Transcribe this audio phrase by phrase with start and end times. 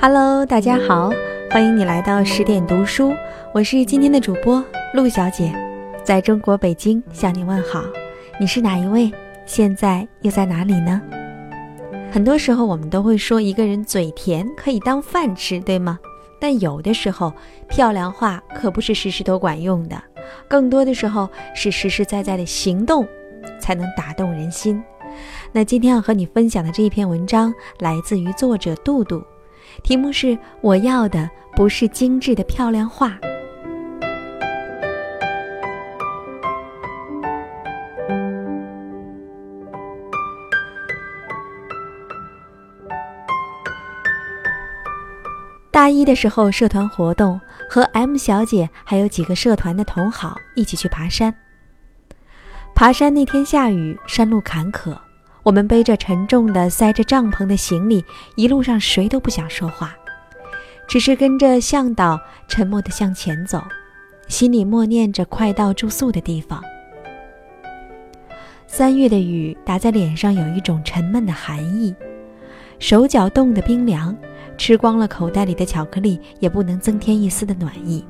[0.00, 1.10] Hello，大家好，
[1.50, 3.12] 欢迎你来到十点读书，
[3.52, 4.64] 我是今天的主播
[4.94, 5.54] 陆小姐，
[6.02, 7.84] 在中国北京向你问好。
[8.40, 9.12] 你是哪一位？
[9.44, 10.98] 现在又在哪里呢？
[12.10, 15.98] 很多时候我们都会说一个人嘴甜可以当饭吃，对吗？
[16.44, 17.32] 但有的时候
[17.68, 19.96] 漂亮话可不是时时都管用的，
[20.46, 23.08] 更多的时候是实实在在的行动
[23.58, 24.84] 才能打动人心。
[25.52, 29.24] 那今天要和你分享的这一篇文章来自于作者杜杜。
[29.82, 33.18] 题目是：我要的不是精致的漂亮话。
[45.74, 51.34] 大一的时候，社团活动和 M 小姐还有几个社团的同好一起去爬山。
[52.76, 54.96] 爬山那天下雨，山路坎坷。
[55.42, 58.04] 我们背着沉重的、塞着帐篷的行李，
[58.36, 59.96] 一路上谁都不想说话，
[60.86, 63.60] 只是跟着向导沉默地向前走，
[64.28, 66.62] 心里默念着快到住宿的地方。
[68.68, 71.92] 三月的雨打在脸上，有一种沉闷的寒意，
[72.78, 74.16] 手脚冻得冰凉，
[74.56, 78.04] 吃光了口袋里的巧克力，也不能增添一丝的暖意。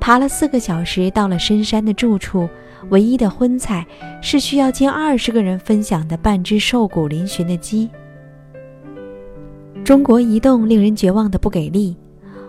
[0.00, 2.48] 爬了四个小时，到了深山的住处。
[2.90, 3.84] 唯一的荤菜
[4.22, 7.90] 是需要近二十个人分享的半只瘦骨嶙峋的鸡。
[9.82, 11.96] 中国移动令人绝望的不给力，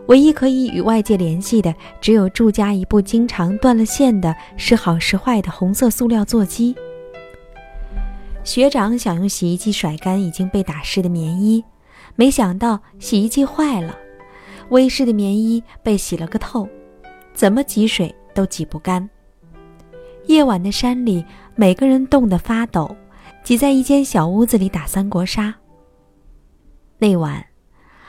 [0.07, 6.75] 唯一可以与外界联系的只有住家一部经常断了线的时好时坏的红色塑料座机。
[8.43, 11.63] 学长想用洗衣机甩干已经被打湿的棉衣，
[12.17, 13.95] 没想到洗衣机坏了，
[14.69, 16.67] 微湿的棉衣被洗了个透，
[17.33, 19.07] 怎么挤水都挤不干。
[20.25, 21.23] 夜晚的山里，
[21.55, 22.93] 每个人冻得发抖，
[23.43, 25.53] 挤在一间小屋子里打三国杀。
[26.97, 27.45] 那晚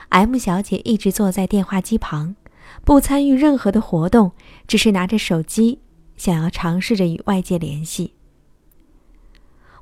[0.09, 2.35] ，M 小姐一直坐在电话机旁，
[2.87, 4.33] 不参与任何的活动，
[4.67, 5.81] 只是拿着手机，
[6.17, 8.15] 想要尝试着与外界联系。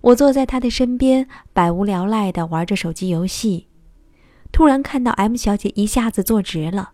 [0.00, 3.68] 我坐在她的身边，百无聊赖地玩着手机游戏，
[4.52, 6.92] 突然看到 M 小姐一下子坐直了，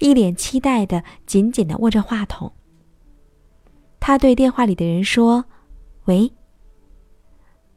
[0.00, 2.52] 一脸期待的紧紧的握着话筒。
[4.00, 5.44] 他对电话里的人说
[6.06, 6.32] ：“喂，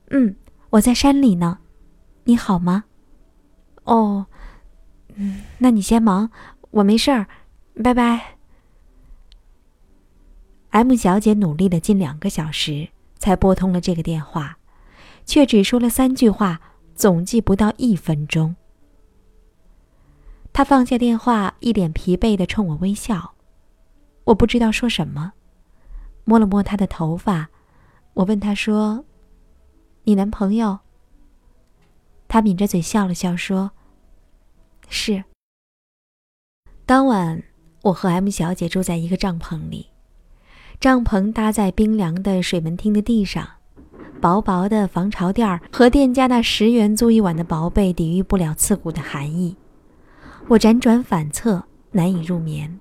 [0.09, 0.35] 嗯，
[0.71, 1.59] 我在山里呢，
[2.25, 2.85] 你好吗？
[3.83, 4.25] 哦，
[5.15, 6.29] 嗯，那你先忙，
[6.71, 7.27] 我没事儿，
[7.83, 8.37] 拜拜。
[10.71, 14.57] ”M 小姐努力了近两个小时才拨通了这个电话，
[15.25, 16.59] 却只说了三句话，
[16.93, 18.55] 总计不到一分钟。
[20.57, 23.35] 他放下电话，一脸疲惫的冲我微笑，
[24.23, 25.33] 我不知道说什么。
[26.25, 27.49] 摸了摸他的头发，
[28.15, 29.05] 我问他说
[30.05, 30.79] ：“你男朋友？”
[32.27, 33.69] 他抿着嘴笑了笑说
[34.89, 35.23] ：“是。”
[36.87, 37.43] 当晚，
[37.83, 39.91] 我和 M 小姐住在一个帐篷里，
[40.79, 43.47] 帐篷搭在冰凉的水门厅的地上，
[44.19, 49.55] 薄薄的防潮垫儿和店家那十元租一晚的薄被抵御不了刺骨的寒意，
[50.49, 52.79] 我辗转反侧，难以入眠。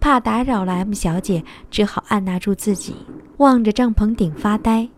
[0.00, 2.96] 怕打扰了 M 小姐，只好按捺住自己，
[3.36, 4.88] 望着帐篷顶发呆。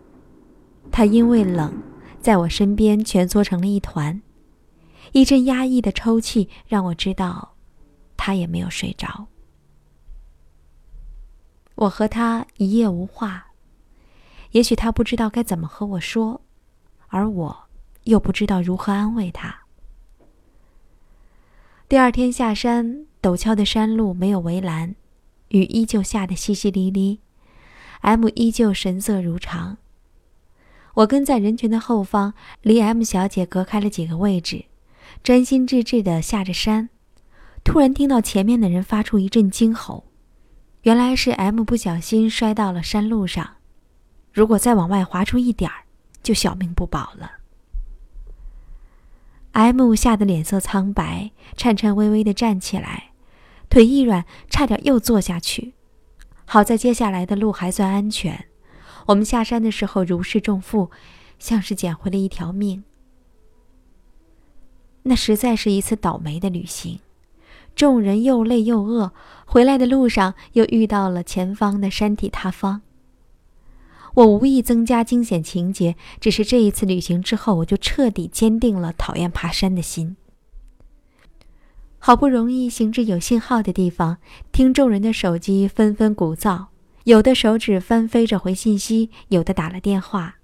[0.91, 1.73] 她因为冷，
[2.21, 4.21] 在我身边蜷缩成了一团。
[5.11, 7.53] 一阵压抑的抽泣让我知道，
[8.15, 9.27] 她也没有睡着。
[11.75, 13.47] 我和她一夜无话，
[14.51, 16.39] 也许她不知道该怎么和我说，
[17.09, 17.55] 而我
[18.05, 19.64] 又不知道如何安慰她。
[21.87, 23.05] 第二天下山。
[23.21, 24.93] 陡峭的山路没有围栏，
[25.47, 27.17] 雨依旧下得淅淅沥沥。
[28.01, 29.77] M 依旧神色如常。
[30.93, 34.65] 我跟在人群的后方，离 M 小姐隔开了几个位置，
[35.23, 36.89] 专心致志地下着山。
[37.63, 40.05] 突然听到前面的人发出一阵惊吼，
[40.83, 43.55] 原来是 M 不小心摔到了山路上，
[44.31, 45.85] 如果再往外滑出一点儿，
[46.21, 47.31] 就小命不保了。
[49.55, 53.11] M 吓得脸色苍白，颤颤巍巍地站起来。
[53.69, 55.75] 腿一软，差点又坐下去。
[56.43, 58.47] 好在接下来的路还算安全。
[59.05, 60.91] 我们下山的时候如释重负，
[61.39, 62.83] 像是捡回了一条命。
[65.03, 66.99] 那实在是一次倒霉的旅行，
[67.75, 69.13] 众人又累又饿，
[69.45, 72.81] 回来的路上又遇到了前方的山体塌方。
[74.15, 80.15] 我无意增加惊险情节，只是这一次旅行之后，我就彻底坚定了讨厌爬山的心。
[81.99, 84.17] 好不容易行至有信号的地方，
[84.51, 86.67] 听众人的手机纷纷鼓噪，
[87.03, 90.35] 有的手指翻飞着回信息，有的打了电话。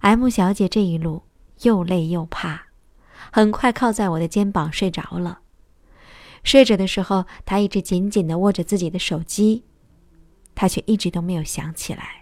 [0.00, 1.22] M 小姐这一路
[1.62, 2.68] 又累又怕，
[3.30, 5.40] 很快靠在我的肩膀睡着了。
[6.42, 9.62] 睡着的时候，她一直紧紧地握着自己的手机，
[10.54, 12.19] 她却一直都没有想起来。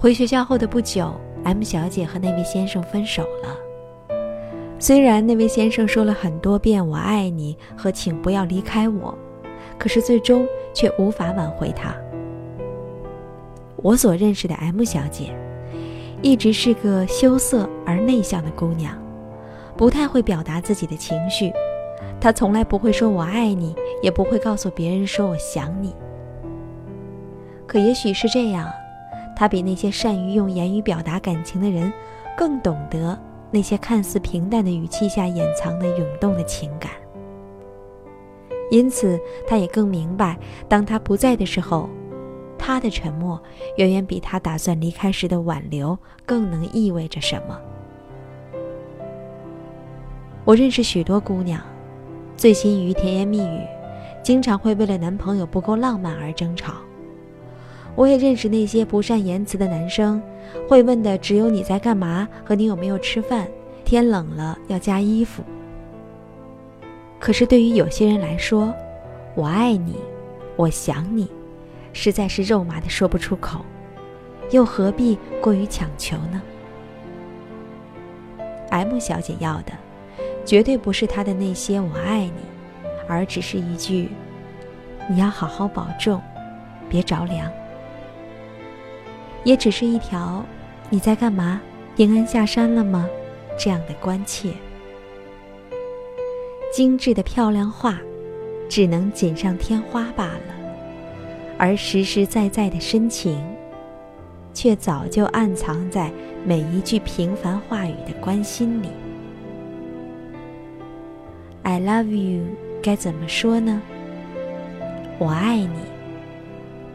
[0.00, 1.12] 回学校后的不久
[1.44, 3.54] ，M 小姐和那位先生分手了。
[4.78, 9.14] 虽然那位先生说了很多遍“我爱你”和“请不要离开我”，
[9.76, 11.94] 可是最终却无法挽回他。
[13.76, 15.36] 我所认识的 M 小姐，
[16.22, 18.96] 一直是个羞涩而内向的姑娘，
[19.76, 21.52] 不太会表达自己的情绪。
[22.18, 25.94] 她从来不会说我爱你，也不会告诉别人说我想你。
[27.66, 28.66] 可也许是这样。
[29.40, 31.90] 他比那些善于用言语表达感情的人，
[32.36, 33.18] 更懂得
[33.50, 36.90] 那些看似平淡的语气下掩藏的涌动的情感。
[38.70, 40.38] 因此，他也更明白，
[40.68, 41.88] 当他不在的时候，
[42.58, 43.42] 他的沉默
[43.78, 47.58] 远远比他打算离开时的挽留更能意味着什么。
[50.44, 51.62] 我认识许多姑娘，
[52.36, 53.60] 醉心于甜言蜜语，
[54.22, 56.74] 经常会为了男朋友不够浪漫而争吵。
[58.00, 60.22] 我也认识那些不善言辞的男生，
[60.66, 63.46] 会问的只有你在干嘛和你有没有吃饭，
[63.84, 65.44] 天冷了要加衣服。
[67.18, 68.72] 可是对于有些人来说，
[69.34, 69.96] 我爱你，
[70.56, 71.28] 我想你，
[71.92, 73.60] 实在是肉麻的说不出口，
[74.50, 76.40] 又何必过于强求呢
[78.70, 79.72] ？M 小姐要的，
[80.46, 82.32] 绝对不是她的那些我爱你，
[83.06, 84.08] 而只是一句，
[85.06, 86.18] 你要好好保重，
[86.88, 87.52] 别着凉。
[89.44, 90.44] 也只是一条
[90.90, 91.60] “你在干嘛？
[91.96, 93.08] 平安下山了吗？”
[93.58, 94.52] 这样的关切。
[96.72, 97.98] 精致的漂亮话，
[98.68, 100.54] 只能锦上添花罢了，
[101.58, 103.44] 而实实在在的深情，
[104.54, 106.10] 却早就暗藏在
[106.44, 108.88] 每一句平凡话语的关心里。
[111.62, 112.44] I love you，
[112.82, 113.82] 该怎么说呢？
[115.18, 115.80] 我爱你。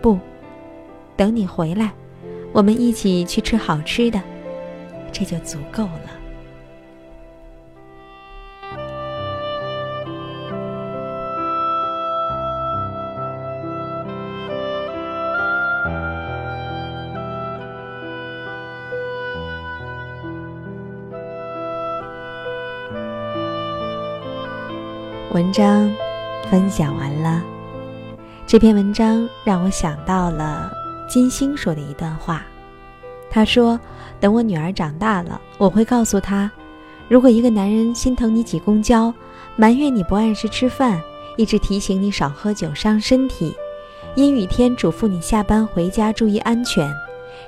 [0.02, 0.18] 不，
[1.16, 1.92] 等你回来。
[2.56, 4.22] 我们一起去吃好吃的，
[5.12, 6.10] 这就足够了。
[25.34, 25.94] 文章
[26.50, 27.44] 分享完了，
[28.48, 30.72] 这篇文章让我想到了。
[31.08, 32.44] 金星说的一段话，
[33.30, 33.80] 他说
[34.20, 36.50] ：“等我女儿长大了，我会告诉她，
[37.08, 39.14] 如果一个男人心疼你挤公交，
[39.56, 41.02] 埋怨你不按时吃饭，
[41.38, 43.54] 一直提醒你少喝酒伤身体，
[44.16, 46.92] 阴雨天嘱咐你下班回家注意安全，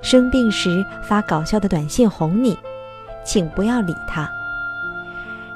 [0.02, 2.58] 生病时发搞笑的短信哄你，
[3.26, 4.30] 请不要理他。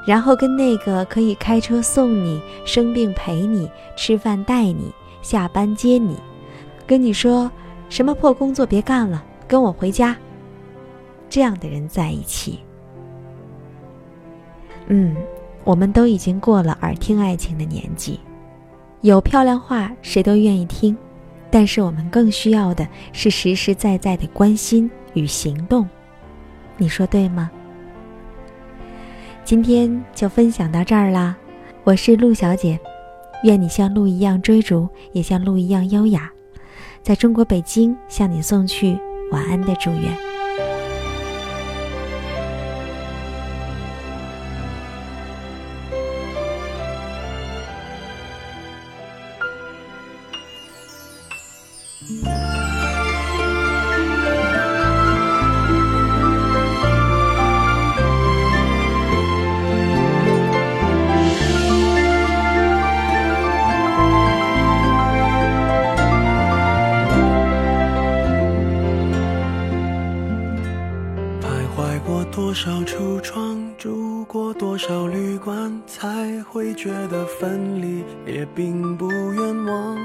[0.04, 6.16] 然后跟那个可以开车送你、生病陪你、吃饭带你、下班接你，
[6.86, 7.48] 跟你说。”
[7.92, 10.16] 什么破工作别干了，跟我回家。
[11.28, 12.60] 这样的人在一起，
[14.86, 15.14] 嗯，
[15.62, 18.18] 我们都已经过了耳听爱情的年纪，
[19.02, 20.96] 有漂亮话谁都愿意听，
[21.50, 25.86] 但是我们更需要的是实实在在的关心与行动。
[26.78, 27.50] 你说对吗？
[29.44, 31.36] 今天就分享到这儿啦，
[31.84, 32.80] 我是陆小姐，
[33.44, 36.32] 愿你像鹿一样追逐，也像鹿一样优雅。
[37.02, 38.96] 在中国北京，向你送去
[39.32, 40.31] 晚安的祝愿。
[75.86, 79.98] 才会觉得分离也并不冤枉，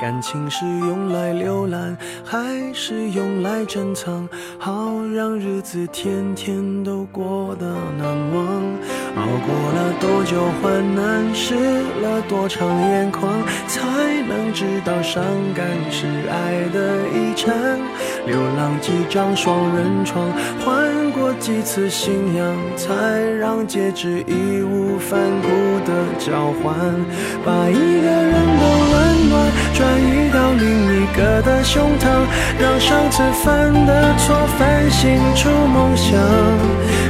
[0.00, 4.28] 感情是用来浏览，还是用来珍藏？
[4.58, 8.44] 好让日子天天都过得难忘。
[9.16, 11.54] 熬过了多久患难，湿
[12.00, 13.32] 了多长眼眶，
[13.66, 14.20] 才。
[14.30, 15.24] 能知道伤
[15.56, 17.80] 感是爱的遗产。
[18.26, 20.30] 流浪几张双人床，
[20.64, 22.94] 换过几次信仰，才
[23.38, 25.48] 让戒指义无反顾
[25.84, 26.74] 的交换。
[27.44, 32.04] 把一个人的温暖转移到另一个的胸膛，
[32.60, 36.18] 让上次犯的错反省出梦想。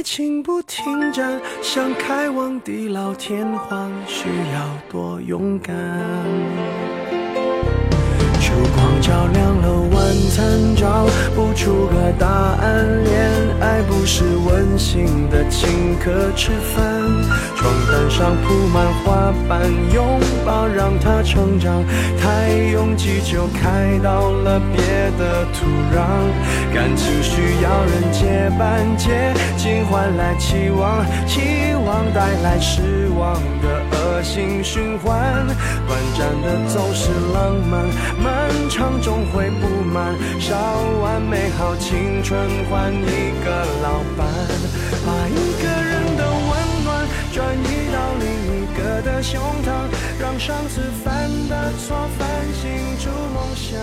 [0.00, 5.76] 爱情不停站，想开往地老天荒，需要多勇敢。
[9.00, 13.04] 照亮了晚餐，找不出个答案。
[13.04, 13.30] 恋
[13.60, 16.84] 爱不是温馨的请客吃饭，
[17.56, 21.82] 床单上铺满花瓣，拥抱让它成长。
[22.20, 24.82] 太拥挤就开到了别
[25.18, 26.04] 的土壤，
[26.74, 31.40] 感情需要人接班，接近换来期望，期
[31.86, 33.79] 望带来失望的
[34.20, 35.46] 恶性循环。
[35.88, 37.88] 短暂的总是浪漫，
[38.22, 40.14] 漫长终会不满。
[40.38, 40.54] 烧
[41.00, 44.28] 完美好青春换一个老伴，
[45.06, 48.28] 把一个人的温暖转移到另
[48.60, 49.88] 一个的胸膛，
[50.20, 52.28] 让上次犯的错反
[52.60, 53.80] 省出梦想。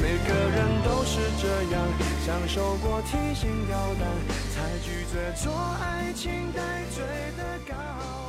[0.00, 1.82] 每个人都是这样，
[2.24, 4.06] 享受过提心吊胆，
[4.54, 6.62] 才拒绝做爱情带
[6.94, 7.02] 罪
[7.36, 8.21] 的羔。